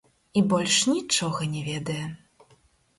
І 0.39 0.41
больш 0.53 0.79
нічога 0.93 1.51
не 1.55 1.61
ведае. 1.71 2.03